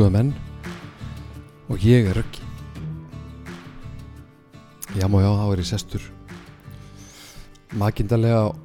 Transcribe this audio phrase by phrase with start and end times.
[0.00, 0.30] Guða menn
[1.68, 2.40] og ég er Röggi.
[4.96, 6.06] Já má já, þá er ég sestur.
[7.76, 8.56] Makindalega og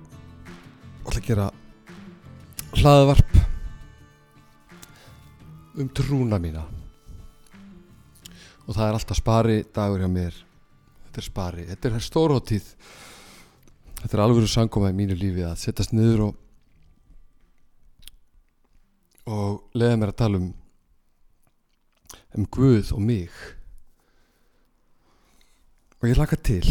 [1.11, 1.49] ætla að gera
[2.79, 3.35] hlaðvarp
[5.75, 6.63] um trúna mína.
[8.63, 10.41] Og það er alltaf spari dagur hjá mér.
[11.03, 12.73] Þetta er spari, þetta er stórhóttíð
[14.05, 16.43] þetta er alveg sangoma í mínu lífi að setjast niður og
[19.27, 20.53] og leiða mér að tala um
[22.35, 23.29] um Guð og mig.
[26.01, 26.67] Og ég laka til.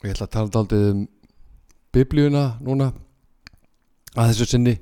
[0.00, 1.04] Og ég ætla að tala daldið um
[1.94, 2.90] biblíuna núna.
[4.14, 4.74] Að þessu sinni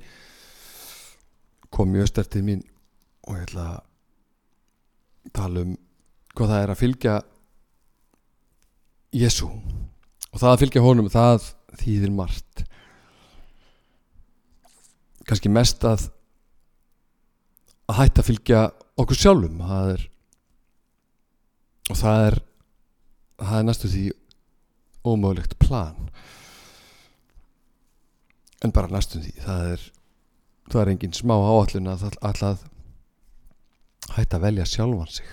[1.73, 2.65] kom mjög stertið mín
[3.29, 5.77] og ég ætla að tala um
[6.33, 7.15] hvað það er að fylgja
[9.13, 11.49] Jésu og það að fylgja honum það
[11.83, 12.65] þýðir margt.
[15.29, 16.09] Kannski mest að
[17.93, 18.63] að hætta að fylgja
[19.03, 19.61] okkur sjálfum.
[19.69, 20.09] Það er
[21.93, 22.39] og það er
[23.43, 24.05] það er næstu því
[25.03, 26.11] ómögulegt plan.
[28.63, 29.89] En bara næstu því það er
[30.71, 32.63] það er engin smá áallun að alltaf
[34.17, 35.33] hætta að velja sjálfan sig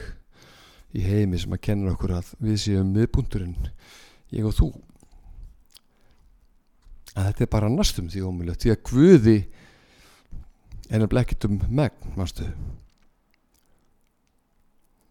[0.97, 3.55] í heimi sem að kenna okkur að við séum miðbúndurinn
[4.33, 4.69] ég og þú.
[7.13, 9.37] Að þetta er bara næstum því ómögulegt því að Guði
[10.89, 12.47] en er blekkit um megn mástu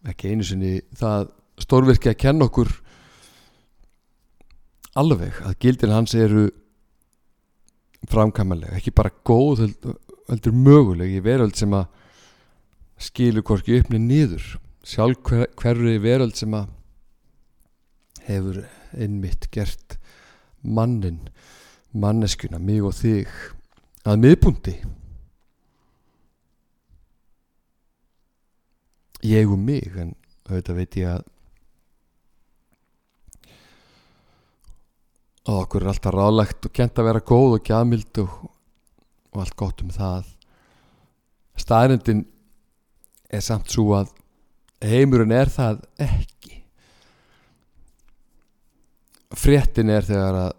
[0.09, 1.29] ekki einu sinni það
[1.63, 2.71] stórvirkja að kenna okkur
[4.99, 6.49] alveg að gildin hans eru
[8.09, 9.67] framkvæmlega ekki bara góð
[10.29, 11.89] heldur möguleg í veröld sem að
[13.09, 16.71] skilur hvorki uppni nýður sjálf hver, hverju í veröld sem að
[18.29, 18.63] hefur
[18.97, 19.99] einmitt gert
[20.63, 21.29] mannin
[21.93, 23.31] manneskuna, mig og þig
[24.09, 24.75] að miðbúndi
[29.29, 30.15] ég og mig en
[30.49, 31.27] auðvitað veit ég að
[35.49, 38.33] að okkur er alltaf ráðlegt og kent að vera góð og gjamild og,
[39.33, 40.27] og allt gott um það.
[41.59, 42.25] Staðrindin
[43.33, 44.13] er samt svo að
[44.85, 46.61] heimurinn er það ekki.
[49.39, 50.53] Fréttin er þegar að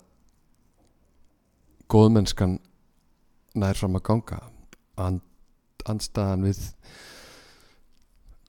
[1.90, 2.58] góðmennskan
[3.60, 4.42] nær fram að ganga.
[5.00, 5.22] And,
[5.90, 6.66] andstaðan við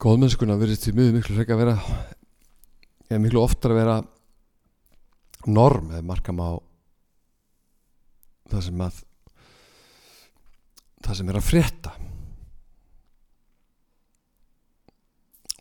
[0.01, 1.73] góðmennskuna verðist því mjög miklu frekka að vera
[3.05, 3.97] eða miklu oftar að vera
[5.45, 6.57] norm eða markam á
[8.49, 8.97] það sem að
[11.01, 11.93] það sem er að frétta.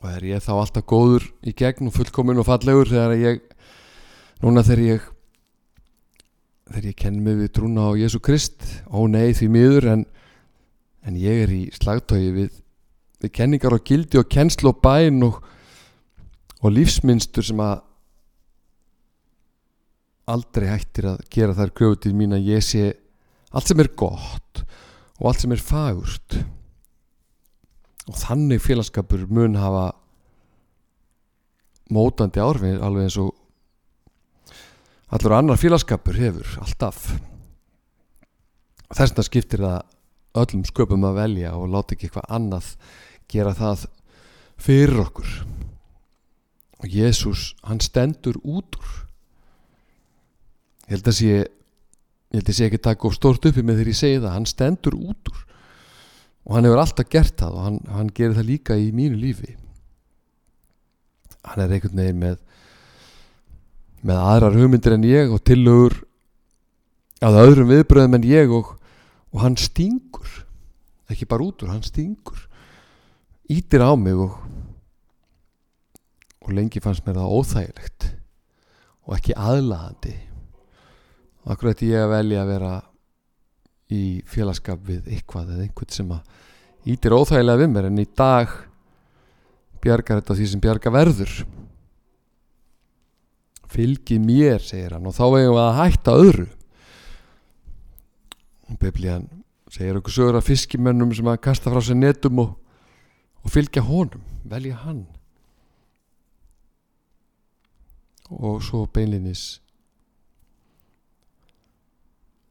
[0.00, 3.44] Og er ég þá alltaf góður í gegn og fullkomin og fallegur þegar ég
[4.40, 5.10] núna þegar ég
[6.70, 8.64] þegar ég kenn mig við trúna á Jésu Krist?
[8.88, 10.08] Ó nei því miður en,
[11.04, 12.60] en ég er í slagtögi við
[13.20, 15.40] við kenningar og gildi og kennslu og bæn og,
[16.60, 17.82] og lífsmynstur sem að
[20.30, 22.84] aldrei hættir að gera þær grjótið mín að ég sé
[23.50, 24.62] allt sem er gott
[25.18, 26.38] og allt sem er fagurt.
[28.10, 29.90] Og þannig félagskapur mun hafa
[31.90, 33.34] mótandi árfið alveg eins og
[35.10, 37.10] allur annar félagskapur hefur alltaf.
[38.90, 42.74] Þess vegna skiptir það öllum sköpum að velja og láta ekki eitthvað annað
[43.30, 43.86] gera það
[44.60, 45.30] fyrir okkur.
[46.80, 48.90] Og Jésús hann stendur út úr.
[50.88, 53.92] Ég held að sé ég held að sé ekki taka of stórt uppi með þegar
[53.92, 54.34] ég segi það.
[54.36, 55.40] Hann stendur út úr.
[56.48, 59.54] Og hann hefur alltaf gert það og hann, hann gerir það líka í mínu lífi.
[61.46, 62.38] Hann er einhvern veginn með
[64.00, 65.98] með aðrar hugmyndir en ég og tillögur
[67.20, 68.70] að öðrum viðbröðum en ég og,
[69.28, 70.30] og hann stingur.
[71.12, 72.46] Ekki bara út úr, hann stingur
[73.50, 74.38] ítir á mig og
[76.40, 78.06] og lengi fannst mér það óþægilegt
[79.06, 80.14] og ekki aðlaðandi.
[81.44, 82.72] Og akkur ætti ég að velja að vera
[83.90, 88.54] í félagskap við eitthvað eða einhvern sem að ítir óþægilega við mér en í dag
[89.80, 91.34] bjargar þetta því sem bjarga verður.
[93.70, 96.48] Fylgið mér segir hann og þá eigum við að hætta öðru.
[98.70, 99.28] Og biblíðan
[99.70, 102.56] segir okkur sögur af fiskimennum sem að kasta frá sér netum og
[103.42, 105.06] og fylgja honum, velja hann.
[108.30, 109.60] Og svo beinlinis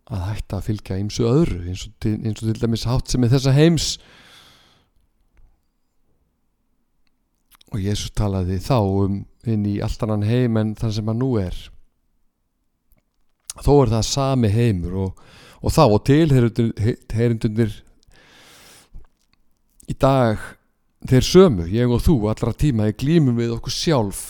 [0.09, 3.23] að hætta að fylgja ymsu öðru eins og, til, eins og til dæmis hátt sem
[3.23, 3.89] er þessa heims.
[7.69, 9.19] Og Jésús talaði þá um
[9.49, 11.55] inn í allt annan heim en þann sem hann nú er.
[13.59, 15.21] Þó er það sami heimur og,
[15.61, 17.75] og þá og tilherundunir
[19.89, 20.41] í dag
[21.07, 24.23] þeir sömu, ég og þú allra tíma, ég glýmum við okkur sjálf.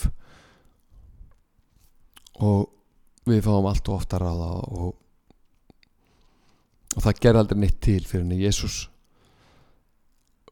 [2.40, 2.68] Og
[3.28, 4.94] við fáum allt og ofta ráða og,
[6.96, 8.86] og það ger aldrei neitt til fyrir henni Jésús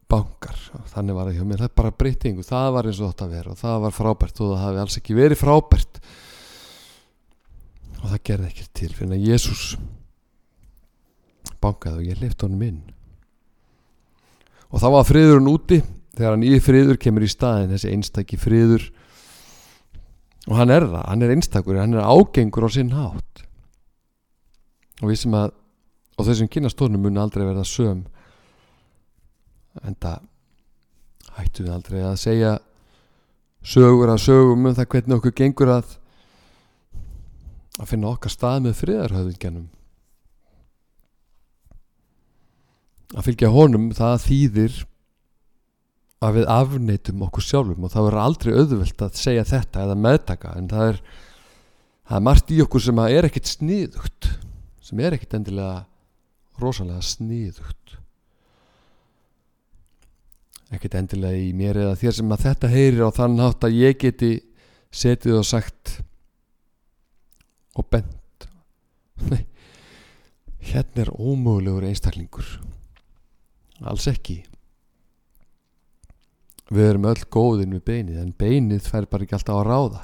[0.09, 0.57] bankar.
[0.93, 3.53] Þannig var það hjá mér, það er bara breytingu það var eins og þetta vera
[3.53, 6.01] og það var frábært og það hafi alls ekki verið frábært.
[7.99, 9.65] Og það gerði ekki til fyrir að Jésús
[11.59, 12.83] bankaði og ég lefði honum inn.
[14.69, 15.81] Og þá var friðurinn úti
[16.19, 18.89] þegar hann í friður kemur í staðin þessi einstakki friður.
[20.49, 23.45] Og hann er það, hann er einstakur hann er ágengur á sinn hátt.
[24.99, 25.53] Og við sem að
[26.19, 28.03] og þessum kynastónum mun aldrei verða söm
[29.87, 30.27] en það
[31.37, 32.53] hættu við aldrei að segja
[33.63, 35.97] sögur að sögum um það hvernig okkur gengur að
[37.79, 39.69] að finna okkar stað með friðarhauðingjanum
[43.15, 44.81] að fylgja honum það þýðir
[46.25, 50.55] að við afneitum okkur sjálfum og það verður aldrei auðvöld að segja þetta eða meðtaka
[50.59, 51.01] en það er,
[52.09, 54.31] það er margt í okkur sem er ekkit sniðugt
[54.89, 55.85] sem er ekkit endilega
[56.59, 57.95] rosalega sniðugt.
[60.75, 64.01] Ekkert endilega í mér eða þér sem að þetta heyrir á þann hátt að ég
[64.01, 64.33] geti
[64.91, 65.95] setið og sagt
[67.79, 68.49] og bent.
[69.29, 69.45] Nei
[70.69, 72.49] hérna er ómögulegur einstaklingur.
[73.89, 74.43] Alls ekki
[76.69, 80.03] við erum öll góðin við beinið en beinið fær bara ekki alltaf að ráða.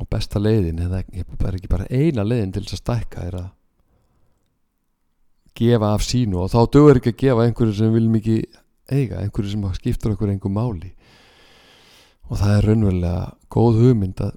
[0.00, 3.48] Og besta leiðin eða ekki bara eina leiðin til þess að stækka er að
[5.60, 6.38] gefa af sínu.
[6.40, 8.40] Og þá dögur ekki að gefa einhverju sem vil mikið
[8.90, 10.94] eiga, einhverju sem skiptur okkur einhver máli.
[12.30, 14.36] Og það er raunverulega góð hugmynd að,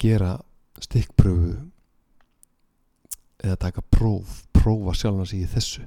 [0.00, 0.38] gera
[0.80, 1.50] stikkpröfu
[3.44, 5.82] eða taka próf, prófa sjálf hans í þessu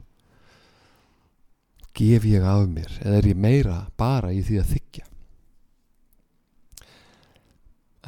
[1.95, 5.06] gef ég af mér eða er ég meira bara í því að þykja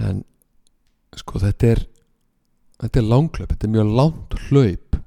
[0.08, 0.26] en
[1.18, 1.88] sko þetta er
[2.82, 5.00] þetta er langklöp, þetta er mjög langt hlaup.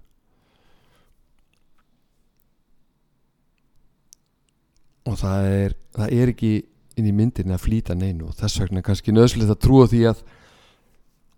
[5.11, 6.53] Og það er, það er ekki
[7.00, 10.21] inn í myndin að flýta neinu og þess vegna kannski nöðslega að trúa því að,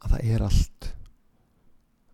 [0.02, 0.90] að það er allt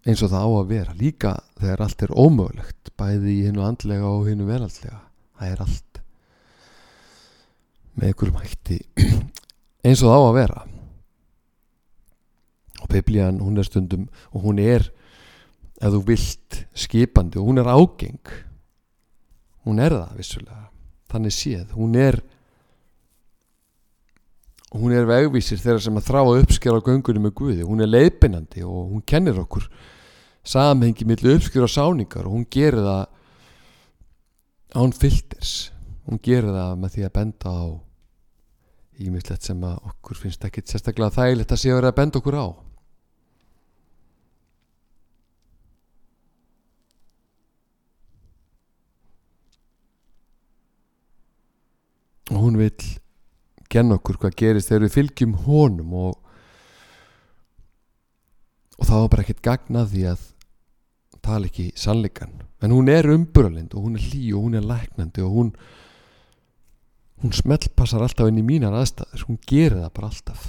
[0.09, 0.97] eins og það á að vera.
[0.99, 5.03] Líka þegar allt er ómögulegt bæði í hinnu andlega og hinnu veraldlega
[5.39, 6.01] það er allt
[7.99, 8.79] með einhverjum hætti
[9.87, 10.63] eins og það á að vera.
[12.79, 14.87] Og biblían hún er stundum og hún er
[15.79, 18.35] ef þú vilt skipandi og hún er ágeng.
[19.67, 20.65] Hún er það vissulega.
[21.09, 22.21] Þannig séð hún er
[24.75, 28.65] hún er vegvísir þegar sem að þrá að uppskjara göngunum með Guði, hún er leiðbeinandi
[28.69, 29.65] og hún kennir okkur
[30.45, 33.07] samhengi millir uppskjara sáningar og hún gerir það
[34.75, 35.73] án filters.
[36.09, 37.65] Hún gerir það með því að benda á
[38.99, 42.39] ímislegt sem að okkur finnst ekki sérstaklega þægilegt að sé að vera að benda okkur
[42.39, 42.47] á.
[52.29, 52.73] Og hún vil
[53.73, 56.25] genna okkur hvað gerist þegar við fylgjum honum og
[58.79, 60.29] og það var bara ekkert gagnað því að
[61.25, 65.23] tala ekki sannleikan en hún er umburalind og hún er hlý og hún er læknandi
[65.23, 65.53] og hún
[67.23, 69.25] hún smellpassar alltaf inn í mínar aðstæður.
[69.27, 70.43] Hún gerir það bara alltaf.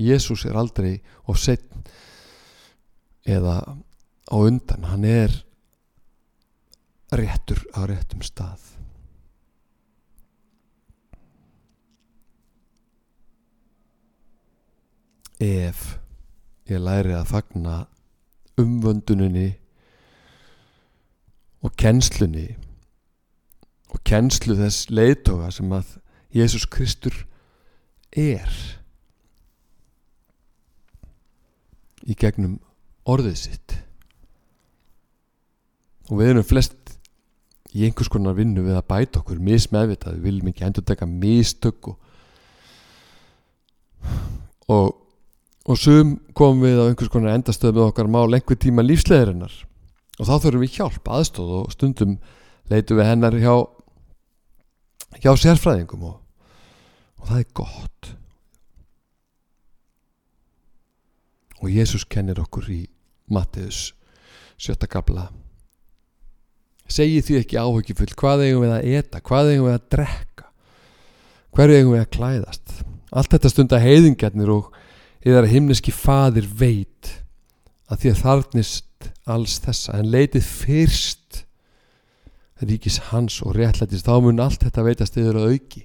[0.00, 0.94] Jésús er aldrei
[1.28, 1.84] og setn
[3.24, 3.58] eða
[4.28, 4.88] á undan.
[4.88, 5.32] Hann er
[7.12, 8.60] réttur á réttum stað.
[15.44, 15.98] Ef
[16.70, 17.84] ég læri að fagna
[18.56, 19.50] umvönduninni
[21.64, 22.48] og kennslunni
[23.94, 25.94] og kennslu þess leiðtoga sem að
[26.34, 27.14] Jésús Kristur
[28.10, 28.50] er
[32.04, 32.58] í gegnum
[33.08, 33.76] orðið sitt.
[36.10, 36.96] Og við erum flest
[37.74, 41.88] í einhvers konar vinnu við að bæta okkur mismeðvitað, við viljum ekki endur teka mistök
[41.94, 41.96] og,
[44.68, 44.92] og
[45.64, 49.54] og sum komum við á einhvers konar endastöð með okkar mál einhver tíma lífsleðirinnar
[50.18, 52.18] og þá þurfum við hjálp aðstóð og stundum
[52.70, 53.54] leitum við hennar hjá
[55.22, 56.18] hjá sérfræðingum og,
[57.20, 58.10] og það er gott.
[61.62, 62.82] Og Jésús kennir okkur í
[63.32, 63.92] Mattiðus
[64.60, 65.30] sjötta gabla
[66.90, 70.48] segi því ekki áhugifull hvað eigum við að eta, hvað eigum við að drekka
[71.54, 72.74] hverju eigum við að klæðast?
[73.14, 74.74] Allt þetta stunda heiðingarnir og
[75.24, 77.12] eða himneski fadir veit
[77.88, 78.88] að því að þarnist
[79.30, 81.44] alls þessa en leitið fyrst
[82.64, 85.82] ríkis hans og réttlætist þá mun allt þetta veitast yfir að auki.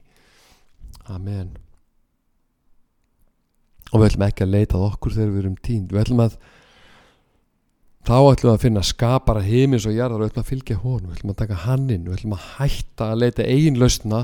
[1.09, 1.55] Amen.
[3.89, 6.37] Og við ætlum ekki að leita okkur þegar við erum tínd við ætlum að
[8.05, 11.17] þá ætlum við að finna skapara heimins og jarðar við ætlum að fylgja hon við
[11.17, 14.21] ætlum að taka hann inn, við ætlum að hætta að leita eigin lausna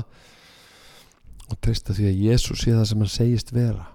[1.46, 3.90] og treysta því að Jésús sé það sem hann segist vera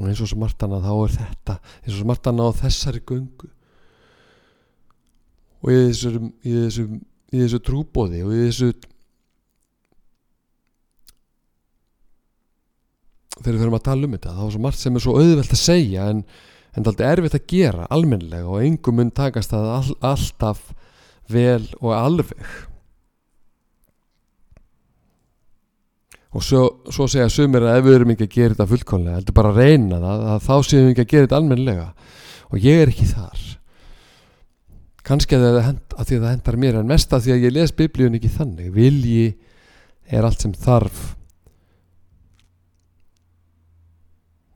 [0.00, 2.60] og eins og svo margt annað þá er þetta eins og svo margt annað á
[2.62, 3.50] þessari gungu
[5.60, 6.86] og í þessu, í þessu,
[7.30, 8.70] í þessu trúbóði og í þessu
[13.40, 15.54] þegar við fyrir að tala um þetta þá er svo margt sem er svo auðvelt
[15.56, 16.24] að segja en,
[16.72, 20.64] en það er erfitt að gera almenlega og engum mun takast það all, alltaf
[21.30, 22.69] vel og alveg
[26.30, 29.36] og svo, svo segja sumir að ef við erum ekki að gera þetta fullkonlega heldur
[29.40, 31.86] bara að reyna það að þá séum við ekki að gera þetta almenlega
[32.50, 33.46] og ég er ekki þar.
[35.10, 37.54] Kannski að, hend, að því að það hendar mér en mest að því að ég
[37.56, 38.70] les biblíun ekki þannig.
[38.74, 39.24] Vilji
[40.10, 41.00] er allt sem þarf.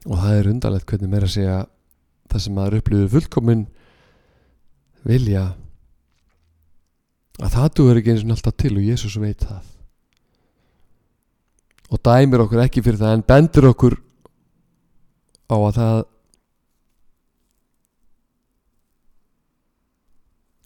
[0.05, 1.59] Og það er undarlegt hvernig mér að segja
[2.31, 3.67] það sem maður upplýður fullkomin
[5.05, 5.45] vilja
[7.43, 9.63] að það duður ekki eins og alltaf til og Jésús veit það
[11.95, 13.95] og dæmir okkur ekki fyrir það en bendur okkur
[15.47, 15.99] á að það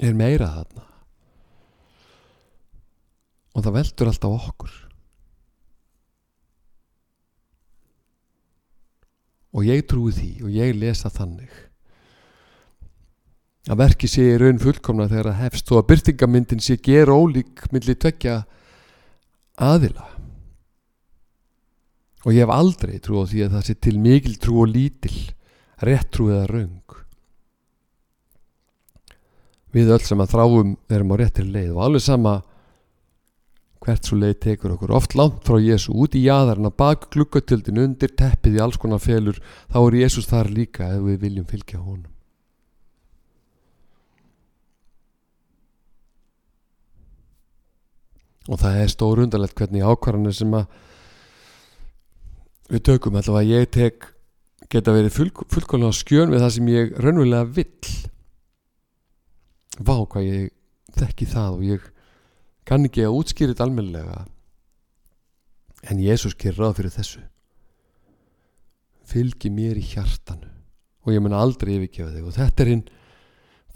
[0.08, 0.84] er meira þarna.
[3.58, 4.74] Og það veldur alltaf okkur.
[9.58, 11.64] Og ég trúi því og ég lesa þannig
[13.68, 17.66] að verki sé í raun fullkomna þegar að hefst og að byrtingamyndin sé ger ólík
[17.74, 18.38] millir tvekja
[19.60, 20.06] aðila
[22.24, 25.18] og ég hef aldrei trú á því að það sé til mikil trú og lítil
[25.86, 26.88] rétt trú eða raung
[29.74, 32.38] við öll sem að þráum erum á réttir leið og alveg sama
[33.84, 34.92] hvert svo leið tekur okkur.
[34.96, 39.38] Oft langt frá Jésu út í jæðarna bak glukkatöldin undir teppið í alls konar felur
[39.70, 42.10] þá er Jésús þar líka ef við viljum fylgja honum.
[48.48, 50.70] Og það er stór undarlegt hvernig ákvarðanir sem að
[52.68, 54.08] við tökum allavega að ég tek
[54.68, 57.92] geta verið full, fullkvæmlega skjön við það sem ég raunverulega vill.
[59.78, 60.50] Vá hvað ég
[60.98, 61.86] þekki það og ég
[62.68, 64.18] kann ekki að útskýra þetta almenlega
[65.88, 67.22] en Jésús gerir ráð fyrir þessu.
[69.08, 70.50] Fylgi mér í hjartanu
[71.06, 72.26] og ég mun aldrei yfirgefa þig.
[72.28, 72.84] Og þetta er hinn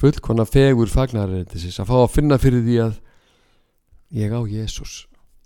[0.02, 3.00] fullkonna fegur fagnarreindisins að fá að finna fyrir því að
[4.18, 4.98] ég á Jésús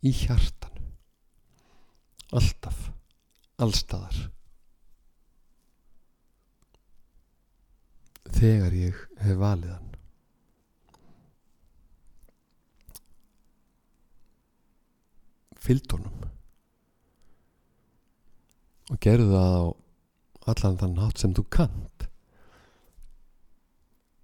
[0.02, 0.82] í hjartanu.
[2.34, 2.95] Alltaf
[3.62, 4.16] allstaðar.
[8.36, 9.92] Þegar ég hef valið hann.
[15.66, 16.26] Fyllt honum.
[18.92, 19.64] Og gerðu það á
[20.52, 22.06] allan þann hátt sem þú kant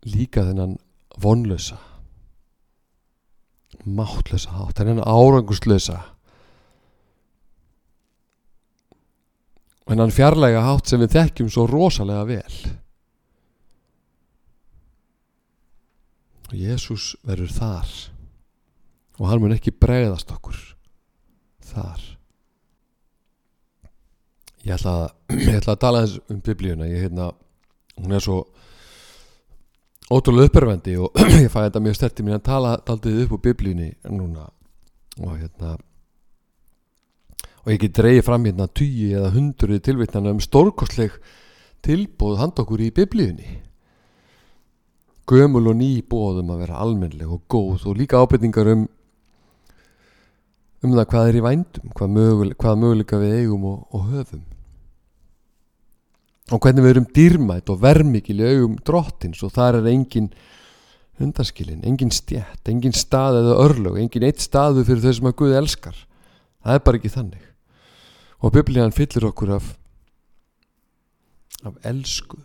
[0.06, 0.76] líka þennan
[1.22, 1.78] vonlösa
[3.82, 5.98] máttlösa hátt þennan árangustlösa
[9.88, 12.56] þennan fjarlæga hátt sem við þekkjum svo rosalega vel.
[16.52, 17.92] Og Jésús verður þar
[19.18, 20.58] og hann mun ekki bregðast okkur
[21.72, 22.02] þar.
[24.62, 25.06] Ég ætla að,
[25.48, 26.88] ég ætla að tala eins um biblíuna.
[26.90, 27.30] Ég hérna,
[27.98, 28.42] hún er svo
[30.12, 33.90] ótrúlega uppörfendi og ég fæ þetta mjög sterti mér að tala daldið upp á biblíunni
[34.12, 34.46] núna
[35.20, 35.76] og hérna
[37.62, 41.14] og ég get dreyið fram hérna tíu eða hundru tilvittnana um stórkostleg
[41.83, 43.61] tilbóð hand okkur í biblíunni.
[45.31, 48.88] Gömul og ný bóðum að vera almenleg og góð og líka ábyrningar um
[50.83, 54.42] um það hvað er í vændum hvað, möguleika, hvað möguleika við eigum og, og höfum.
[56.50, 60.33] Og hvernig við erum dýrmætt og vermikil í augum drottins og þar er engin
[61.23, 65.57] hundaskilin, engin stjætt engin stað eða örlög, engin eitt staðu fyrir þau sem að Guð
[65.62, 66.04] elskar.
[66.66, 67.51] Það er bara ekki þannig
[68.42, 69.70] og biblíðan fyllir okkur af
[71.62, 72.40] af elsku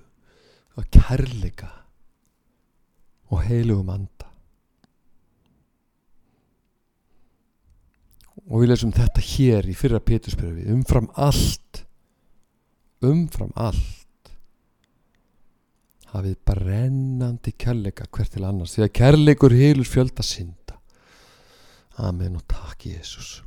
[0.78, 1.72] af kærleika
[3.34, 4.18] og heilugum and
[8.48, 11.82] og við lesum þetta hér í fyrra pétursbyrfi umfram allt
[13.04, 14.32] umfram allt
[16.14, 20.78] hafið brennandi kærleika hvert til annars því að kærleikur heilur fjölda synda.
[21.98, 23.47] Amen og takk Jésús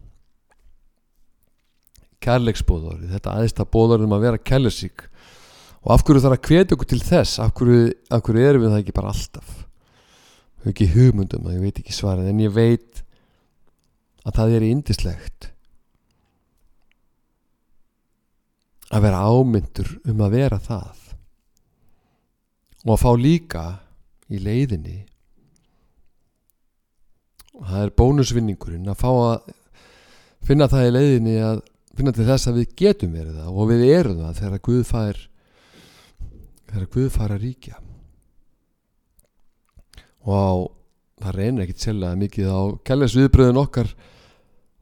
[2.24, 5.06] kærleiksbóðorið þetta aðeins að bóðorið um að vera kærleisík
[5.80, 7.38] og af hverju þarf að hvetja okkur til þess?
[7.40, 9.52] Af hverju, af hverju erum við það ekki bara alltaf?
[10.60, 13.02] Við hefum ekki hugmyndum það ég veit ekki svarið en ég veit
[14.28, 15.48] að það er indislegt
[18.90, 20.98] að vera ámyndur um að vera það.
[22.84, 23.64] Og að fá líka
[24.30, 24.98] í leiðinni
[27.60, 29.50] og það er bónusvinningurinn að fá að
[30.48, 31.60] finna það í leiðinni að
[32.00, 35.18] finna til þess að við getum verið það og við erum það þegar Guð fær
[36.70, 37.80] þegar Guð fær að ríkja.
[40.30, 40.62] Og
[41.20, 43.90] það reynir ekkit sérlega mikið á kærleisviðbröðun okkar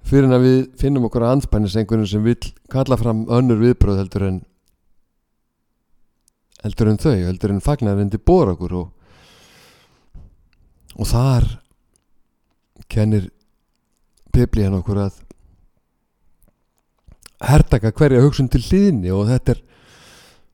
[0.09, 2.39] fyrir að við finnum okkur að anspænis einhvern sem vil
[2.71, 4.39] kalla fram önnur viðbröð heldur en
[6.63, 8.89] heldur en þau, heldur en fagnar en þið bóra okkur og,
[10.99, 11.49] og þar
[12.91, 13.29] kennir
[14.35, 15.25] biblíðan okkur að
[17.45, 19.63] hertaka hverja hugsun til hlýðinni og þetta er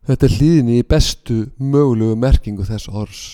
[0.04, 3.24] þetta er hlýðinni í bestu mögulegu merkingu þess orðs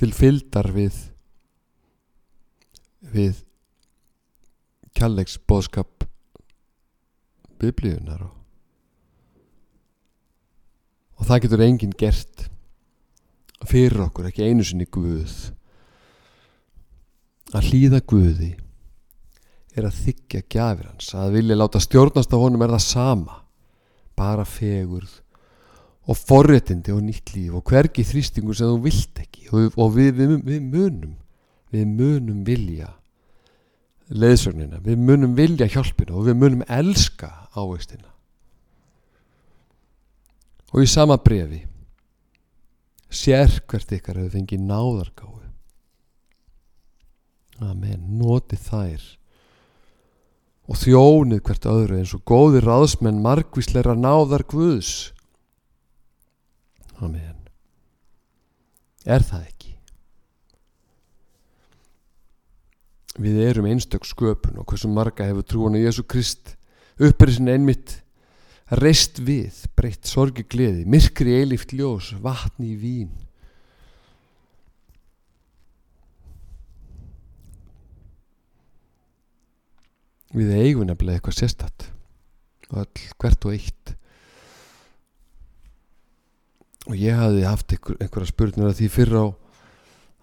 [0.00, 0.96] til fyldar við
[3.14, 3.44] við
[4.96, 6.06] kjallegs bóðskap
[7.60, 8.34] biblíunar og,
[11.20, 12.48] og það getur enginn gert
[13.68, 15.52] fyrir okkur, ekki einu sinni Guð
[17.54, 18.54] að hlýða Guði
[19.80, 23.40] er að þykja gjafir hans að vilja láta stjórnast á honum er það sama.
[24.18, 25.16] Bara fegurð
[26.10, 29.48] og forréttindi og nýtt líf og hvergi þrýstingur sem þú vilt ekki.
[29.50, 31.18] Og, og við, við, við munum
[31.70, 32.90] við munum vilja
[34.10, 38.10] leðsögnina, við munum vilja hjálpina og við munum elska ávegstina
[40.70, 41.62] og í sama brefi
[43.10, 45.38] sér hvert ykkar hefur fengið náðargáðu
[47.60, 49.02] Amen, noti þær
[50.70, 55.10] og þjónið hvert öðru eins og góði ráðsmenn margvísleira náðar Guðs.
[57.02, 57.34] Amen.
[59.02, 59.72] Er það ekki?
[63.20, 66.54] Við erum einstök sköpun og hversu marga hefur trúan á Jésu Krist
[67.00, 67.98] upprissin einmitt
[68.70, 73.10] reist við, breytt sorgi gleði, myrkri eilíft ljós, vatni í vín
[80.36, 81.90] við eigum nefnilega eitthvað sérstatt
[82.70, 82.86] all
[83.18, 83.94] hvert og eitt.
[86.88, 89.26] Og ég hafði haft einhver, einhverja spurnir að því fyrir á,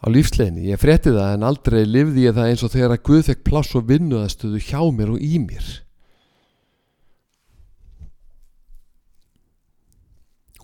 [0.04, 3.28] á lífsleginni ég frétti það en aldrei livði ég það eins og þegar að Guð
[3.30, 5.67] fekk pláss og vinnuðastöðu hjá mér og í mér.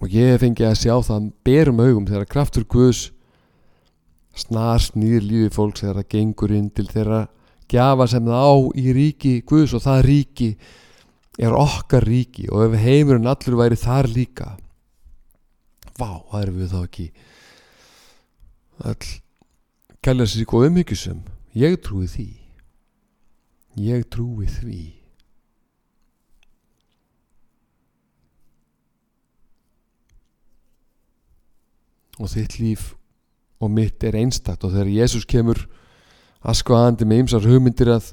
[0.03, 3.05] Og ég fengi að sjá það berum augum þegar kraftur Guðs
[4.35, 7.21] snar snýr lífi fólks þegar það gengur inn til þeirra
[7.73, 10.49] gjafa sem það á í ríki Guðs og það ríki
[11.41, 14.49] er okkar ríki og ef heimurinn allur væri þar líka
[15.97, 17.07] vá, það er við þá ekki
[18.83, 19.13] all
[20.03, 22.27] kæla sér góð umhyggjusum ég trúi því.
[23.77, 24.81] Ég trúi því.
[32.21, 32.91] Og þitt líf
[33.63, 35.63] og mitt er einstakt og þegar Jésús kemur
[36.43, 38.11] askvaðandi með ymsar hugmyndir að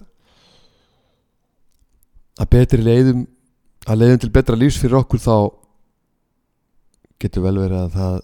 [2.41, 3.25] að betri leiðum
[3.91, 5.37] að leiðum til betra lífs fyrir okkur þá
[7.21, 8.19] getur vel verið að það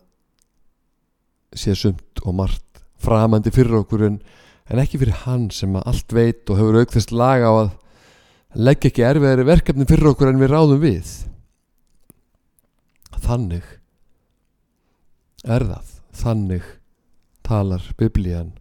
[1.57, 4.21] sé sumt og margt framandi fyrir okkur en,
[4.71, 7.75] en ekki fyrir hann sem að allt veit og hefur aukþest laga á að
[8.57, 11.11] leggja ekki erfiðari verkefni fyrir okkur en við ráðum við.
[13.27, 13.66] Þannig
[15.45, 15.92] er það.
[16.16, 16.69] Þannig
[17.47, 18.55] talar biblían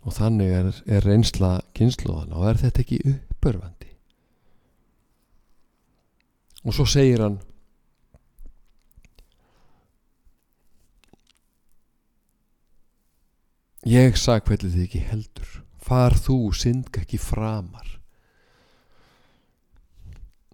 [0.00, 3.90] og þannig er, er reynsla kynsluðan og er þetta ekki uppörfandi
[6.64, 7.38] og svo segir hann
[13.88, 15.52] ég sagfælli þið ekki heldur.
[15.80, 17.86] Far þú syndga ekki framar.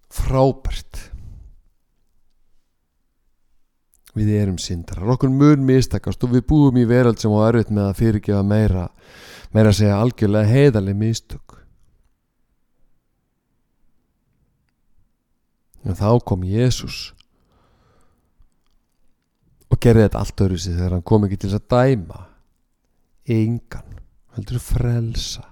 [0.06, 1.10] Frábært
[4.16, 7.90] við erum syndrar okkur mun mistakast og við búum í verald sem á erfitt með
[7.90, 8.86] að fyrirgefa meira
[9.54, 11.58] meira að segja algjörlega heiðarlega mistök.
[15.86, 17.12] En þá kom Jésús
[19.70, 22.22] og gerði þetta allt öðru sig þegar hann kom ekki til þess að dæma
[23.36, 24.00] engan
[24.36, 25.44] heldur frelsa.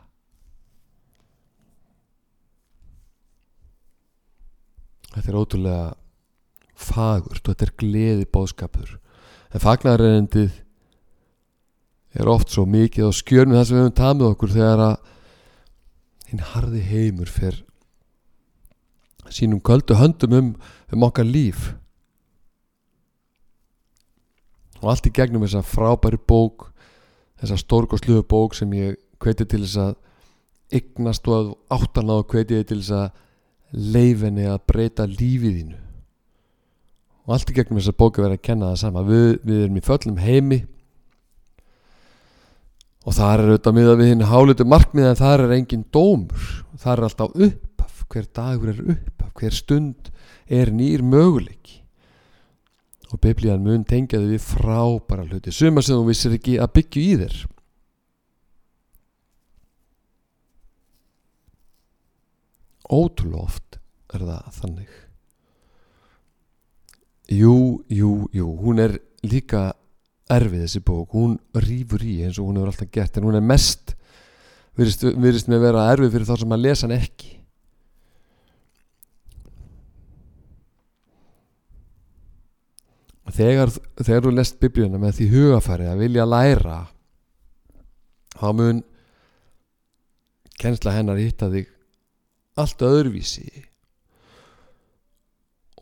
[5.14, 5.84] Þetta er ótrúlega
[6.74, 8.96] fagurt og þetta er gleði bóðskapur
[9.54, 10.60] en fagnarreindið
[12.14, 14.96] er oft svo mikið á skjörnum það sem við höfum tað með okkur þegar að
[16.30, 17.62] hinn harði heimur fer
[19.30, 20.52] sínum köldu höndum um,
[20.92, 21.72] um okkar líf.
[24.82, 26.68] Og allt í gegnum þessa frábæri bók
[27.40, 29.94] þessa stórgóðsluðu bók sem ég hveti til þess að
[30.80, 35.83] ygnast og áttan á hveti til þess að leifinni að breyta lífiðínu
[37.24, 39.04] og allt í gegnum þessa bók er verið að kenna það sama.
[39.08, 40.58] Við, við erum í föllum heimi.
[43.04, 46.50] Og það er auðvitað miða við hinn hálutu markmið en það er engin dómur.
[46.80, 50.10] Það er alltaf uppaf hver dagur er uppaf, hver stund
[50.52, 51.80] er nýr möguleiki.
[53.12, 55.52] Og biblían mun tengjaði við frábæra hluti.
[55.52, 57.38] Suma sem þú vissir ekki að byggju í þér.
[62.94, 63.80] Ótrúlega oft
[64.12, 65.03] er það þannig
[67.30, 69.72] jú, jú, jú hún er líka
[70.32, 73.44] erfið þessi bók, hún rýfur í eins og hún hefur alltaf gert en hún er
[73.44, 73.94] mest
[74.78, 77.30] virðist, virðist með vera erfið fyrir þá sem að lesa hann ekki.
[83.34, 86.80] Þegar, þegar þú lest biblíuna með því hugafæri að vilja læra
[88.36, 88.82] þá mun
[90.60, 91.70] kennsla hennar hitta þig
[92.60, 93.48] allt öðruvísi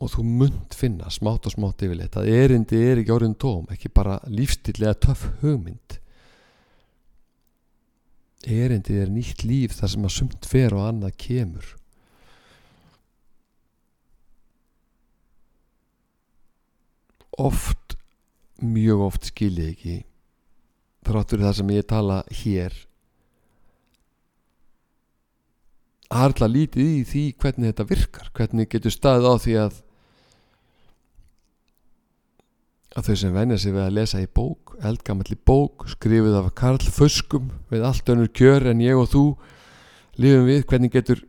[0.03, 3.91] og þú munt finna smátt og smátt yfirleitt að erindi er ekki orðin tóm ekki
[3.95, 5.99] bara lífstillega töff hugmynd.
[8.43, 11.69] Erindi er nýtt líf þar sem að sumt fer og annað kemur.
[17.39, 17.95] Oft
[18.59, 19.95] mjög oft skilji ekki
[21.07, 22.75] þráttur það sem ég tala hér
[26.13, 29.81] harla lítið í því hvernig þetta virkar hvernig getur staðið á því að
[32.93, 36.81] að þau sem venja sig við að lesa í bók eldgamalli bók, skrifið af Karl
[36.93, 39.23] Föskum við allt önnur kjör en ég og þú
[40.21, 41.23] lifum við, hvernig getur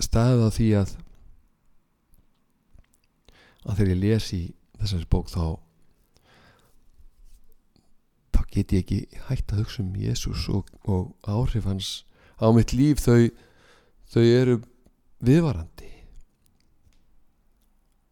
[0.00, 0.94] staðið á því að
[3.62, 4.42] að þegar ég les í
[4.80, 5.62] þessari bók þá þá
[8.52, 12.02] get ég ekki hægt að hugsa um Jésús og, og áhrif hans
[12.36, 13.00] á mitt líf.
[13.00, 13.32] Þau
[14.12, 14.56] þau eru
[15.24, 15.71] viðvarandi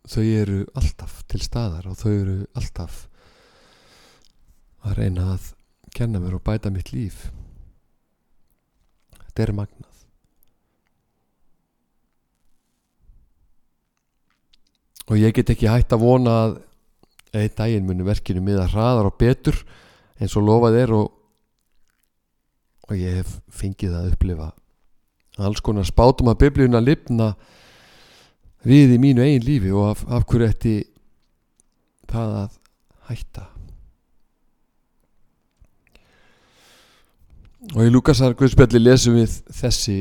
[0.08, 3.06] þau eru alltaf til staðar og þau eru alltaf
[4.86, 5.52] að reyna að
[5.94, 7.28] kenna mér og bæta mitt líf.
[9.26, 9.86] Þetta er magnað.
[15.10, 16.58] Og ég get ekki hægt að vona að
[17.34, 19.58] einn daginn muni verkinu miða hraðar og betur
[20.20, 21.10] eins og lofað er og,
[22.88, 24.50] og ég hef fengið að upplifa
[25.40, 27.32] alls konar spátum að biblíuna lifna
[28.66, 30.75] við í mínu eigin lífi og af, af hverju ætti
[32.11, 32.59] það að
[33.11, 33.46] hætta?
[37.77, 39.99] Og í Lukasar Guðspjalli lesum við þessi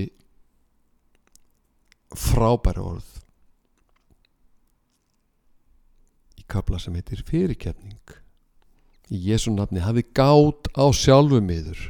[2.17, 3.09] frábæri orð
[6.49, 8.17] kapla sem heitir fyrirkefning
[9.13, 11.81] í Jésu nafni hafi gát á sjálfum yður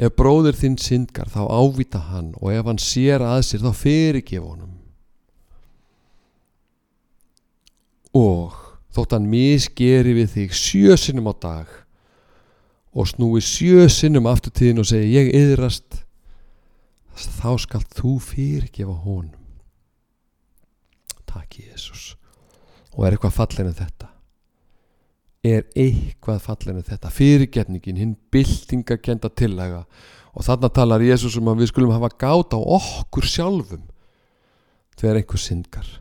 [0.00, 4.44] ef bróður þinn syndgar þá ávita hann og ef hann sér að sér þá fyrirgef
[4.44, 4.79] honum
[8.16, 8.56] og
[8.94, 11.74] þótt hann misgeri við þig sjösinnum á dag
[12.90, 16.02] og snúi sjösinnum aftur tíðin og segi ég yðrast
[17.14, 19.36] þá skal þú fyrirgefa honum.
[21.28, 22.14] Takk Jésús
[22.96, 24.08] og er eitthvað fallinu þetta?
[25.46, 27.12] Er eitthvað fallinu þetta?
[27.14, 29.84] Fyrirgetningin, hinn byltingakenda tillega
[30.34, 33.86] og þarna talar Jésús um að við skulum hafa gátt á okkur sjálfum
[34.98, 35.99] þegar einhver syndgar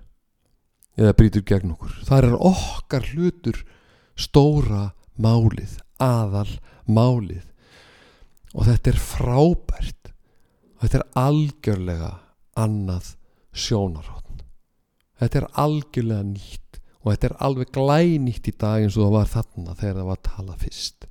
[0.99, 1.93] eða brítur gegn okkur.
[2.07, 3.61] Þar er okkar hlutur
[4.19, 6.51] stóra málið aðal
[6.87, 7.45] málið.
[8.55, 10.13] Og þetta er frábært.
[10.79, 12.13] Þetta er algjörlega
[12.59, 13.13] annað
[13.55, 14.19] sjónarhótt
[15.19, 19.31] þetta er algjörlega nýtt og þetta er alveg glænýtt í dag eins og það var
[19.33, 21.07] þarna þegar það var að tala fyrst.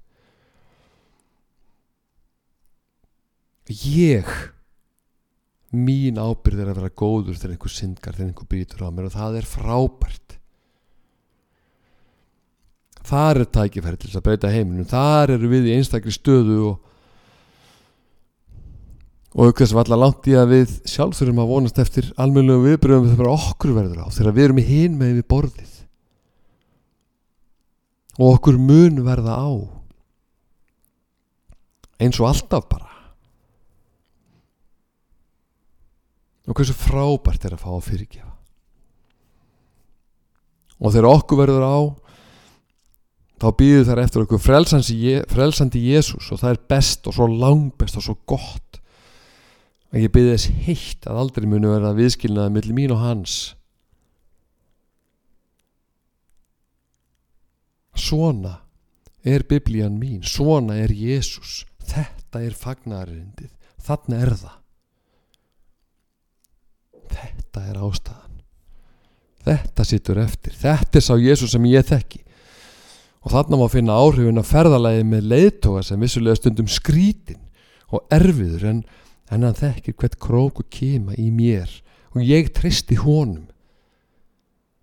[3.68, 4.30] Ég
[5.74, 9.16] mín ábyrð er að vera góður þegar einhver syndgar, þegar einhver býtur á mér og
[9.16, 10.36] það er frábært.
[13.08, 14.88] Þar er tækifæri til þess að breyta heiminum.
[14.88, 16.88] Þar eru við í einstakri stöðu og
[19.38, 23.18] og aukveðs var alltaf langt í að við sjálf þurfum að vonast eftir almeinlega viðbröðum
[23.20, 25.74] bara okkur verður á þegar við erum í hinn með við borðið.
[28.18, 29.50] Og okkur mun verða á.
[32.02, 32.87] Eins og alltaf bara
[36.48, 38.34] og hversu frábært er að fá að fyrirgefa.
[40.78, 41.78] Og þegar okkur verður á
[43.38, 48.06] þá býður þær eftir okkur frelsandi, Jésús og það er best og svo langbest og
[48.06, 48.80] svo gott.
[49.92, 53.36] Að ég byrði þess heitt að aldrei munu verða viðskilnaði millir mín og hans.
[57.98, 58.58] Svona
[59.26, 63.50] er biblían mín svona er Jésús þetta er fagnarindið
[63.82, 64.57] þarna er það
[67.12, 68.28] þetta er ástæðan.
[69.48, 70.56] Þetta sittur eftir.
[70.58, 72.22] Þetta er sá Jésús sem ég þekki.
[73.24, 77.40] Og þarna má finna áhrifin að ferðalagi með leiðtoga sem vissulega stundum skrítin
[77.92, 78.82] og erfiður en,
[79.32, 81.70] en hann þekkir hvert króku kema í mér.
[82.14, 83.48] Og ég tristi honum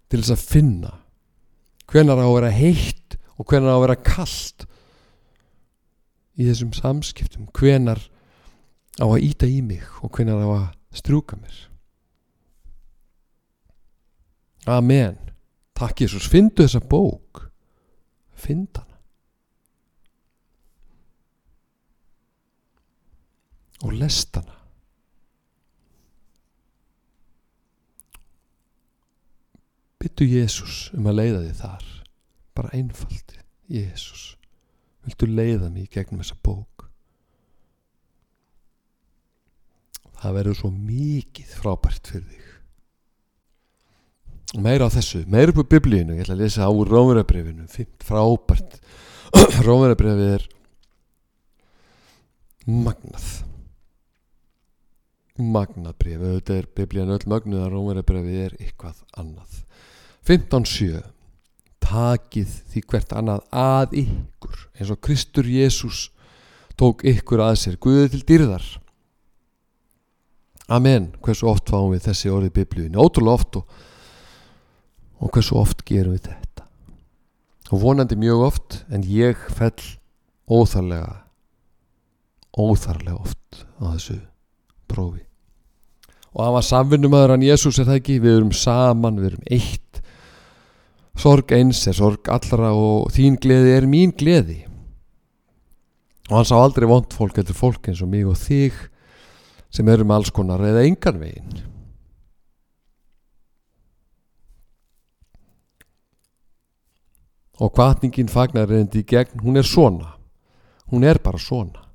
[0.10, 0.94] til þess að finna
[1.90, 4.66] hvenar á að vera heitt og hvenar á að vera kallt
[6.36, 7.48] í þessum samskiptum.
[7.56, 8.02] Hvenar
[9.00, 11.75] á að íta í mig og hvenar á að strúka mér
[14.66, 15.18] Amen.
[15.78, 17.44] Takk Jésús, fyndu þessa bók.
[18.34, 18.98] Fynd hana.
[23.86, 24.56] Og lest hana.
[30.02, 31.86] Byttu Jésús um að leiða þig þar.
[32.56, 33.38] Bara einfalt
[33.70, 34.36] Jésús,
[35.06, 36.88] viltu leiða mig gegnum þessa bók?
[40.16, 42.55] Það verður svo mikið frábært fyrir þig
[44.54, 47.66] meira á þessu, meira upp á biblíinu ég ætla að lesa á Rómurabrefinu
[48.06, 48.78] frábært.
[49.68, 50.46] Rómurabrefið er
[52.66, 53.28] magnað.
[55.36, 59.60] Magnað bref auðvitað er biblían öll magnuð að Rómurabrefið er eitthvað annað.
[60.26, 61.04] 15.7
[61.86, 66.08] takið því hvert annað að ykkur eins og Kristur Jésús
[66.80, 67.78] tók ykkur að sér.
[67.82, 68.66] Guðið til dýrðar.
[70.66, 71.12] Amen.
[71.22, 73.84] Hversu oft fáum við þessi orðið biblíinu ótrúlega oft og
[75.20, 76.66] og hversu oft gerum við þetta?
[77.72, 79.80] Og vonandi mjög oft en ég fell
[80.46, 81.26] óþarlega
[82.56, 84.20] óþarlega oft á þessu
[84.88, 85.24] prófi.
[86.36, 88.22] Og hann var samvinnumöður hann Jésús er það ekki?
[88.24, 90.02] Við erum saman, við erum eitt.
[91.16, 94.64] Sorg eins er sorg allra og þín gleði er mín gleði.
[96.28, 98.76] Og hann sá aldrei vond fólk eftir fólk eins og mig og þig
[99.72, 101.64] sem erum alls konar eða engan veginn
[107.60, 109.42] og kvatningin fagnar reyndi í gegn.
[109.44, 110.16] Hún er svona.
[110.92, 111.86] Hún er bara svona.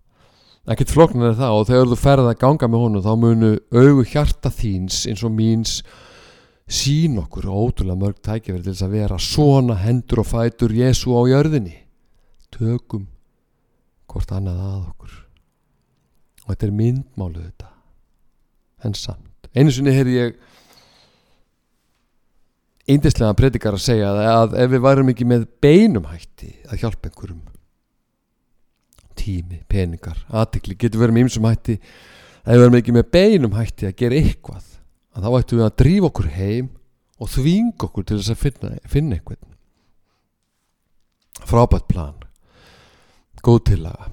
[0.71, 1.57] Ekkert floknar er það.
[1.57, 5.35] Og þegar þú ferð að ganga með honum þá munu augu hjarta þíns eins og
[5.37, 5.81] míns
[6.71, 11.23] sín okkur ótrúlega mörg tækifæri til þess að vera svona hendur og fætur Jésu á
[11.27, 11.75] jörðinni.
[12.55, 13.09] Tökum
[14.11, 15.17] hvort annað að okkur.
[16.45, 17.73] Og þetta er myndmáluð þetta.
[18.87, 19.51] En samt.
[19.55, 20.39] Einu sinni heyrði ég
[22.91, 27.47] eindislega predikar að segja að ef við værum ekki með beinum hætti að hjálpa einhverjum
[29.21, 33.89] tími, peningar, aðtikli getur verið með ymsum hætti ef við værum ekki með beinum hætti
[33.91, 34.69] að gera eitthvað
[35.15, 36.71] að þá ættum við að drífa okkur heim
[37.21, 39.47] og þvinga okkur til þess að finna, finna einhvern.
[41.49, 42.17] Frábært plan.
[43.45, 44.09] Góð tillaga.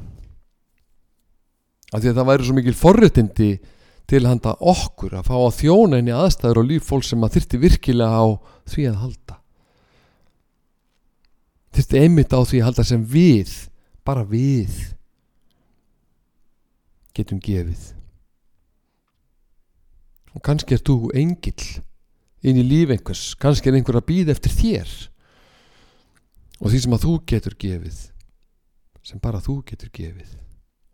[1.94, 3.50] Af því að það væri svo mikil forréttindi
[4.08, 7.60] til handa okkur að fá að þjóna í aðstæður og líf fólk sem að þyrti
[7.64, 8.26] virkilega á
[8.72, 9.36] því að halda.
[11.76, 13.52] Þyrti einmitt á því að halda sem við
[14.08, 14.80] bara við
[17.18, 17.84] getum gefið.
[20.38, 21.68] Og kannski er þú engill
[22.48, 24.92] inn í líf einhvers kannski er einhver að býða eftir þér
[26.62, 28.02] og því sem að þú getur gefið
[29.08, 30.36] sem bara þú getur gefið.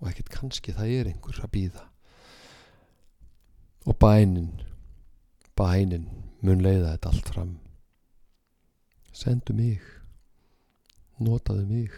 [0.01, 1.89] Og ekkert kannski það er einhver að býða
[3.85, 4.51] og bænin
[5.57, 6.07] bænin
[6.41, 7.51] mun leiða þetta allt fram.
[9.13, 9.81] Sendu mig
[11.23, 11.91] notaðu mig.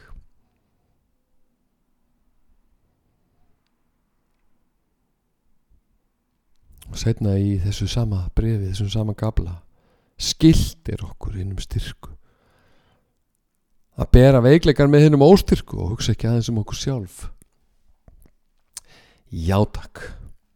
[6.86, 9.62] Og setna í þessu sama brefi, þessum sama gabla
[10.22, 12.14] skildir okkur innum styrku.
[13.96, 17.26] Að bera veikleikar með hennum óstyrku og hugsa ekki aðeins um okkur sjálf.
[19.32, 20.04] Já takk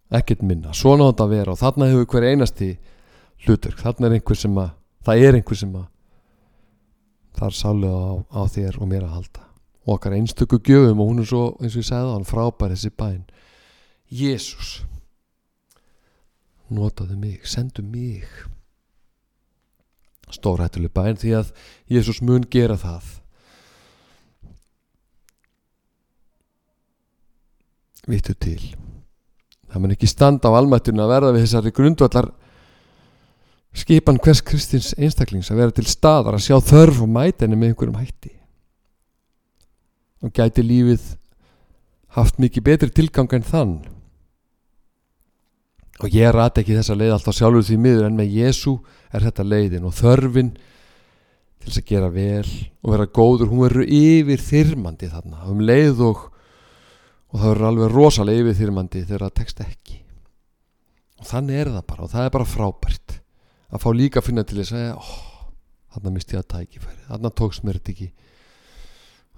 [0.10, 2.70] ekkert minna, svona átt að vera og þarna hefur hver einasti
[3.46, 4.72] hlutur þarna er einhver sem að
[5.06, 5.88] það er einhver sem að
[7.40, 9.46] það er sálega á, á þér og mér að halda.
[9.88, 12.92] Og okkar einstöku gjöfum og hún er svo eins og ég segði hann frábær þessi
[13.00, 13.22] bæn.
[14.10, 14.72] Jésús
[16.70, 18.28] notaðu mig, sendu mig.
[20.30, 21.56] Stórhættuleg bæn því að
[21.90, 23.16] Jésús mun gera það.
[28.10, 28.89] Vittu til
[29.70, 32.30] það mun ekki standa á almættinu að verða við þessari grundvallar
[33.78, 38.00] skipan hvers kristins einstaklings að vera til staðar að sjá þörf og mætinni með einhverjum
[38.00, 38.34] hætti.
[40.26, 41.06] Og gæti lífið
[42.18, 43.76] haft mikið betri tilgang en þann.
[46.00, 48.78] Og ég rati ekki þessa leið alltaf sjálfur því miður en með Jésu
[49.14, 50.52] er þetta leiðin og þörfin
[51.60, 56.04] til þess að gera vel og vera góður, hún verður yfir þyrmandi þarna um leið
[56.08, 56.22] og
[57.30, 59.98] og það verður alveg rosalega yfir þyrmandi þegar það tekst ekki.
[61.20, 63.18] Og þannig er það bara og það er bara frábært
[63.70, 65.12] að fá líka að finna til þess að oh,
[65.94, 68.10] þarna misti ég að tækifæri þarna tókst mér þetta ekki.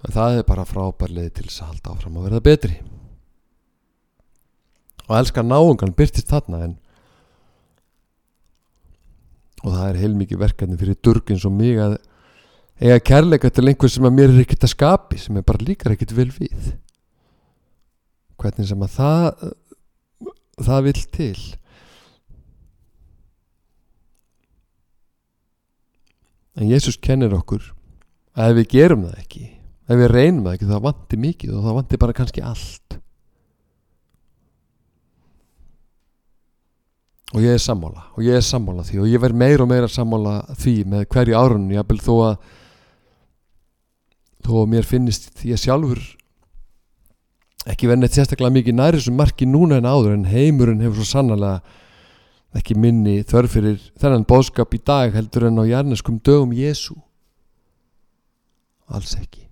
[0.02, 2.78] En það er bara frábær leið til þess að halda áfram að verða betri.
[5.08, 6.78] Og elskar náungan byrtist þarna en
[9.62, 11.98] og það er heilmikið verkefni fyrir durgin svo mig að
[12.82, 15.94] eiga kærleika til einhver sem að mér er ekkert að skapi sem er bara líkar
[15.94, 16.72] ekkert vel við
[18.42, 19.50] hvernig sem að það
[20.62, 21.40] það vil til.
[26.60, 27.70] En Jésús kennir okkur
[28.36, 29.44] að ef við gerum það ekki
[29.92, 32.98] ef við reynum það ekki þá vantir mikið og þá vantir bara kannski allt.
[37.32, 39.88] Og ég er sammála og ég er sammála því og ég verð meira og meira
[39.88, 42.34] sammála því með hverju árunni ég þó að
[44.42, 46.02] þó að mér finnist að sjálfur
[47.70, 51.08] ekki verið neitt sérstaklega mikið næri sem marki núna en áður en heimurinn hefur svo
[51.12, 51.60] sannlega
[52.58, 56.98] ekki minni þörf fyrir þennan bóðskap í dag heldur en á jarneskum dögum Jésu
[58.92, 59.46] alls ekki.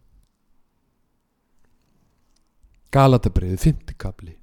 [2.93, 4.35] Galatabriði, fymtikabli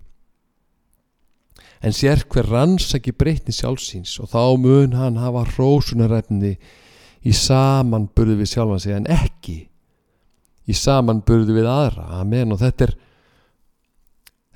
[1.83, 6.55] en sér hver rannsaki breytni sjálfsins og þá mun hann hafa hrósunarefni
[7.27, 9.57] í samanburði við sjálfan sig en ekki
[10.67, 12.07] í samanburði við aðra.
[12.21, 12.51] Amen.
[12.55, 12.95] Og þetta er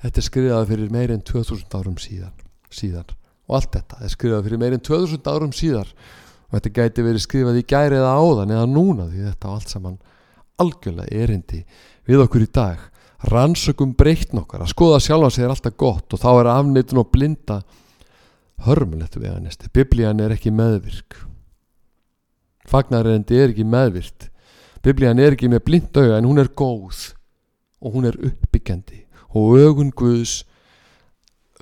[0.02, 2.34] þetta er skriðað fyrir meirinn 2000 árum síðan,
[2.72, 3.10] síðan
[3.52, 5.90] og allt þetta er skrifað fyrir meirinn 2000 árum síðar.
[6.48, 9.98] Og þetta gæti verið skrifað í gæri eða áðan eða núna því þetta allt saman
[10.60, 11.62] algjörlega erindi
[12.08, 12.80] við okkur í dag.
[13.32, 17.12] Rannsökum breytn okkar að skoða sjálfa sig er alltaf gott og þá er afnitun og
[17.14, 17.60] blinda
[18.66, 21.20] hörmulegt við næstu biblían er ekki meðvirk.
[22.68, 24.28] Fagnarrendi er ekki meðvirkt.
[24.82, 27.12] Biblían er ekki með blind auga en hún er góð
[27.82, 29.01] og hún er uppbyggjandi
[29.34, 30.42] og ögun Guðs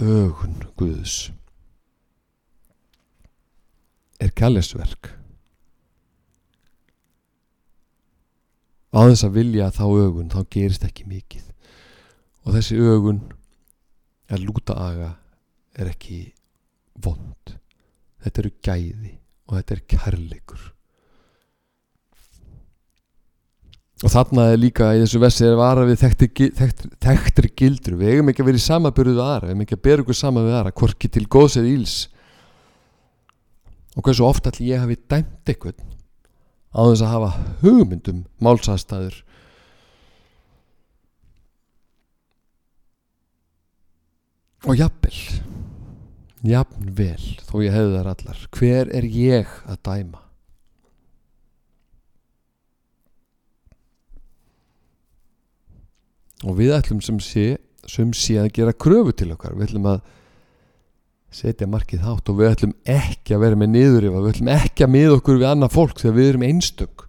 [0.01, 1.31] ögun Guðs.
[4.21, 5.13] Er kærleisverk
[8.91, 11.47] á þess að vilja þá ögun þá gerist ekki mikið.
[12.45, 13.23] Og þessi ögun
[14.31, 15.13] að lúta aga
[15.79, 16.33] er ekki
[17.01, 17.57] vond.
[18.21, 19.15] Þetta eru gæði
[19.49, 20.67] og þetta er kærleikur
[24.01, 28.45] og þarna er líka í þessu vessi er vara við þekktir, gildur við eigum ekki
[28.45, 29.51] að vera í samaburðu aðra.
[29.51, 31.97] Við eigum ekki að bera okkur sama við aðra hvorki til góðs eða íls
[33.97, 35.83] og hversu ofta allir ég hafi dæmt eitthvað
[36.71, 37.31] á þess að hafa
[37.65, 39.19] hugmyndum málsastæður
[44.69, 45.17] og jafnvel
[46.47, 50.30] jafnvel þó ég hefði þar allar hver er ég að dæma
[56.47, 59.57] og við ætlum sem sé sem sé að gera kröfu til okkar.
[59.57, 60.01] Við ætlum að
[61.35, 64.93] setja markið hátt og við ætlum ekki að vera með niður við ætlum ekki að
[64.97, 67.07] miða okkur við annað fólk þegar við erum einstök.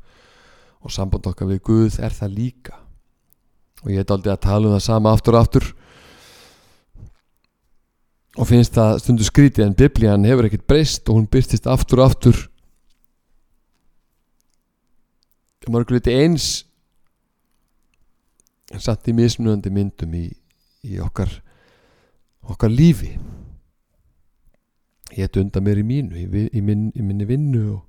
[0.81, 2.77] Og samband okkar við Guð er það líka.
[3.81, 5.67] Og ég heit aldrei að tala um það sama aftur og aftur.
[8.39, 12.11] Og finnst það stundu skrítið en biblían hefur ekkert breyst og hún byrstist aftur og
[12.11, 12.41] aftur.
[15.69, 16.63] Mörguleiti eins
[18.79, 20.29] satt í mismunandi myndum í,
[20.87, 21.31] í okkar
[22.49, 23.19] okkar lífi.
[25.11, 27.81] Ég ætti undan mér í mínu í, í, minn, í minni vinnu og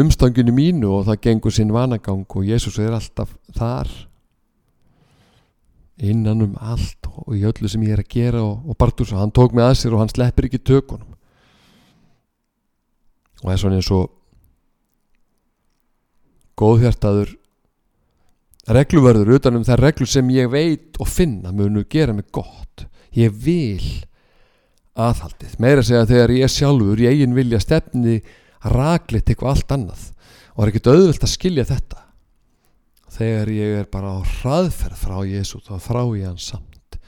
[0.00, 3.88] umstanginu mínu og það gengur sinn vanagang og Jésús er alltaf þar.
[6.00, 9.32] Innan um allt og í öllu sem ég er að gera og, og Bartus hann
[9.34, 11.16] tók mig að sér og hann sleppir ekki tökunum.
[13.40, 14.06] Og það er svona eins og
[16.60, 17.39] góðhjartaður
[18.76, 22.86] regluverður utanum það reglu sem ég veit og finna munu gera mig gott.
[23.16, 24.04] Ég vil
[25.00, 28.20] aðhaldið, meira segja þegar ég sjálfur í eigin vilja stefni
[28.70, 30.06] raglit eitthvað allt annað.
[30.54, 32.04] Og er ekkert auðvilt að skilja þetta.
[33.10, 36.98] Þegar ég er bara á hraðferð frá Jésu þá frá ég hann samt.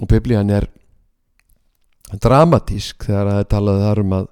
[0.00, 0.68] Og biblían er
[2.22, 4.26] dramatísk þegar það er talað þar um að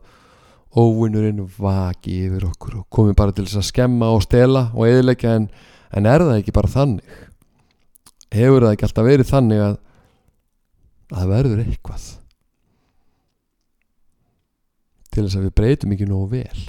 [0.75, 5.37] óvinnurinn vaki yfir okkur og komi bara til þess að skemma og stela og eðilegja
[5.39, 5.49] en,
[5.95, 7.19] en er það ekki bara þannig?
[8.35, 9.77] Hefur það ekki alltaf verið þannig að
[11.15, 12.07] að það verður eitthvað?
[15.15, 16.65] Til þess að við breytum ekki nógu vel.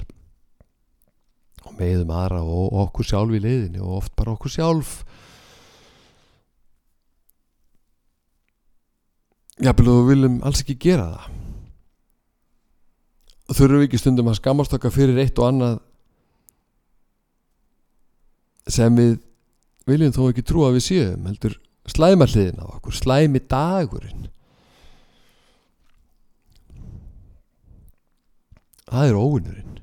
[1.66, 4.92] Og meðum aðra og, og okkur sjálf í leiðinni og oft bara okkur sjálf.
[9.56, 11.45] Jafnvel þú viljum alls ekki gera það
[13.52, 15.76] þurfum við ekki stundum að skamast okkar fyrir eitt og annað
[18.66, 19.18] sem við
[19.86, 21.54] viljum þó ekki trúa að við séum heldur
[21.86, 24.26] slæmarliðin á okkur slæmi dagurinn.
[28.86, 29.78] Það er óvinnurinn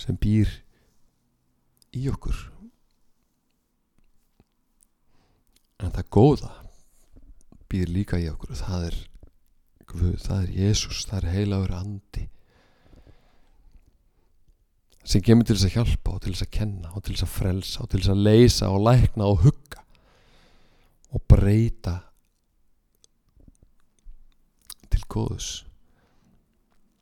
[0.00, 0.50] sem býr
[1.94, 2.38] í okkur.
[5.80, 6.59] En það góða
[7.70, 8.56] býr líka í okkur.
[8.58, 8.98] Það er
[9.90, 12.26] Guð, það er Jésús, það er heilagur andi
[15.10, 17.32] sem kemur til þess að hjálpa og til þess að kenna og til þess að
[17.34, 19.82] frelsa og til þess að leysa og lækna og hugga
[21.10, 21.96] og breyta
[24.92, 25.50] til góðus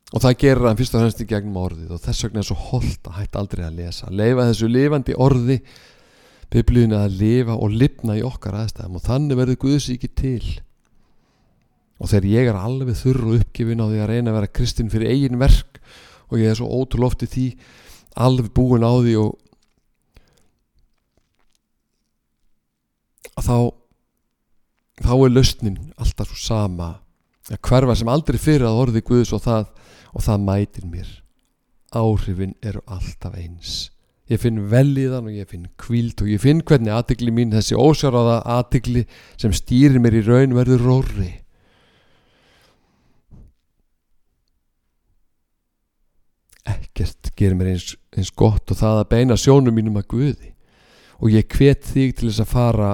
[0.09, 2.57] og það gerir hann fyrst og fremst í gegnum orðið og þess vegna er svo
[2.71, 4.09] holdt að hætta aldrei að lesa.
[4.09, 5.59] Leifa þessu lifandi orði
[6.53, 10.45] biblíðinu að lifa og lifna í okkar aðstæðum og þannig verður Guðsíki til.
[11.99, 14.89] Og þegar ég er alveg þurr og uppgifin á því að reyna að vera kristinn
[14.89, 15.81] fyrir eigin verk
[16.29, 17.45] og ég er svo ótrúlofti því
[18.19, 19.37] alveg búin á því og
[23.39, 23.57] þá
[24.99, 26.89] þá er lausnin alltaf svo sama.
[27.49, 29.69] Að hverfa sem aldrei fyrir að orði Guðs og það,
[30.13, 31.13] og það mætir mér.
[31.95, 33.87] Áhrifin eru alltaf eins
[34.29, 38.41] ég finn velíðan og ég finn kvíld og ég finn hvernig aðtikli mín þessi ósjáraða
[38.59, 39.05] aðtikli
[39.41, 41.31] sem stýrir mér í raun verður róri
[46.69, 50.51] ekkert gerir mér eins, eins gott og það að beina sjónum mínum að Guði.
[51.19, 52.89] Og ég hvet þig til þess að fara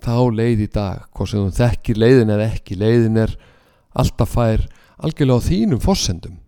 [0.00, 2.78] þá leið í dag hvort sem þú þekkir leiðin eða ekki.
[2.78, 3.34] Leiðin er
[3.98, 4.66] alltaf fær
[5.00, 6.38] algjörlega á þínum fórsendum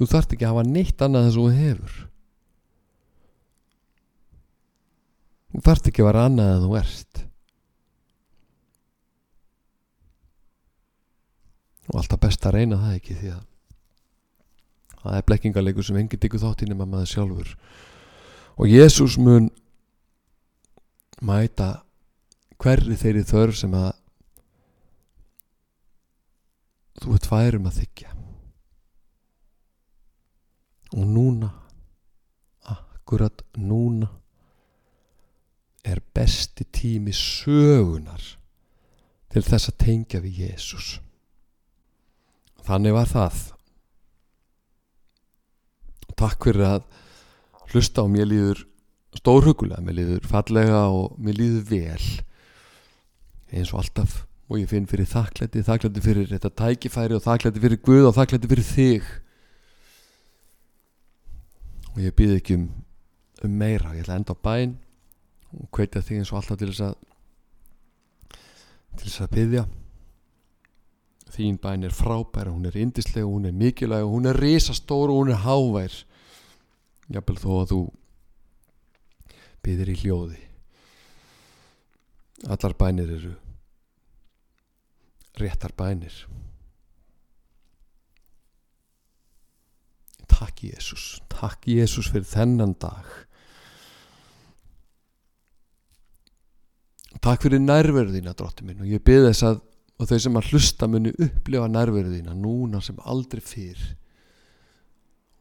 [0.00, 1.96] þú þarft ekki að hafa neitt annað þess að þú hefur.
[5.50, 7.20] Þú þarft ekki að vera annað en þú ert.
[11.90, 13.46] Og alltaf best að reyna það ekki því að
[15.00, 17.50] það er blekkingarleikur sem enginn diggur þáttinn nema maður sjálfur.
[18.56, 19.50] Og Jésús mun
[21.20, 21.82] mæta
[22.60, 23.92] hverri þeirri þörf sem að
[27.00, 28.19] þú ert færum að þykja
[30.96, 31.50] og núna
[32.70, 34.08] akkurat núna
[35.84, 38.22] er besti tími sögunar
[39.30, 40.98] til þess að tengja við Jésús
[42.66, 43.38] þannig var það.
[46.20, 46.82] Takk fyrir að
[47.72, 48.64] hlusta og mér líður
[49.16, 52.10] stórhugulega, mér líður fallega og mér líður vel.
[53.50, 54.20] Eins og alltaf
[54.50, 58.50] og ég finn fyrir þakklæti, þakklæti fyrir þetta tækifæri og þakklæti fyrir Guð og þakklæti
[58.50, 59.10] fyrir þig
[62.00, 62.64] og ég býð ekki um,
[63.44, 64.72] um meira, ég ætla að enda á bæn
[65.58, 66.94] og kveita þig eins og alltaf til þess að
[68.96, 69.64] til þess að byggja
[71.30, 75.34] þín bæn er frábæra, hún er indislega, hún er mikilvæg hún er risastóru og hún
[75.34, 75.94] er hávær.
[77.10, 77.80] Jafnvel þó að þú
[79.60, 80.42] byðir í hljóði.
[82.48, 83.34] Allar bænir eru
[85.40, 86.14] réttar bænir
[90.30, 93.06] Takk Jésús Takk Jésús fyrir þennan dag.
[97.20, 99.58] Takk fyrir nærverðina drótti minn og ég byrði þess að
[100.00, 103.82] og þau sem að hlusta muni upplifa nærverðina núna sem aldrei fyrr.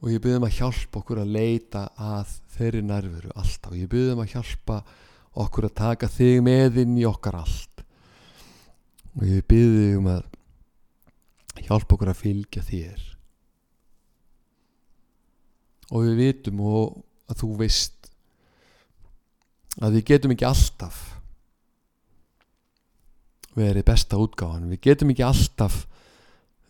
[0.04, 3.72] Og ég byrðum að hjálpa okkur að leita að þeirri nærveru alltaf.
[3.72, 4.82] Og ég byrðum að hjálpa
[5.40, 7.86] okkur að taka þig með inn í okkar allt.
[9.16, 10.28] Og ég byrðum að
[11.68, 13.08] hjálpa okkur að fylgja þér
[15.90, 18.10] og við vitum og að þú veist
[19.80, 21.00] að við getum ekki alltaf
[23.58, 25.86] verið besta útgáðan við getum ekki alltaf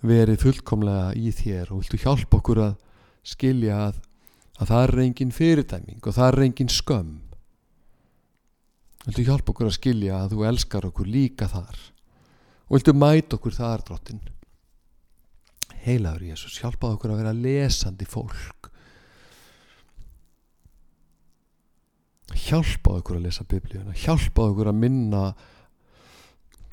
[0.06, 1.74] verið fullkomlega í þér.
[1.74, 2.76] Og viltu hjálpa okkur að
[3.28, 4.00] skilja að,
[4.60, 7.16] að það er engin fyrirtæming og það er engin skömm.
[9.06, 11.80] Viltu hjálpa okkur að skilja að þú elskar okkur líka þar?
[12.70, 14.22] Og viltu mæta okkur þar drottin
[15.80, 18.69] heilaður Jésús hjálpað okkur að vera lesandi fólk
[22.36, 25.24] hjálpað okkur að lesa biblíuna hjálpað okkur að minna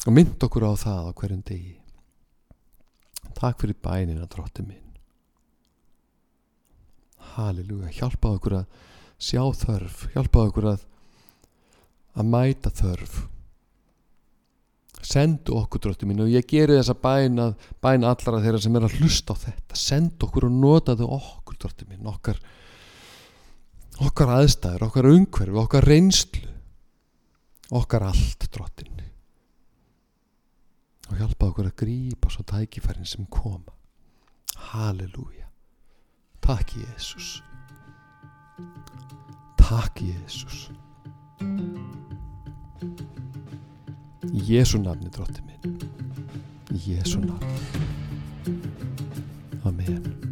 [0.07, 1.76] og mynd okkur á það á hverjum degi.
[3.36, 4.84] Takk fyrir bænina drótti minn.
[7.36, 8.84] Halleluja hjálpaðu okkur að
[9.18, 10.84] sjá þörf hjálpaðu okkur að
[12.16, 13.16] að mæta þörf.
[15.07, 17.50] Sendu okkur drótti minn og ég geri þessa bæna
[17.84, 19.76] bæna allara þeirra sem er að hlusta á þetta.
[19.78, 22.40] Sendu okkur og notaðu okkur drótti minn okkar
[24.05, 26.47] okkar aðstæður, okkar umhverfi, okkar reynslu
[27.70, 28.97] okkar allt drottin
[31.07, 33.70] og hjálpa okkur að grípa svo tækifærin sem koma.
[34.72, 35.47] Halleluja.
[36.42, 37.42] Takk Jésús
[39.59, 40.70] Takk Jésús
[44.32, 45.78] Jésu nafni drottin minn.
[46.74, 47.55] Jésu nafni.
[49.64, 50.26] Amen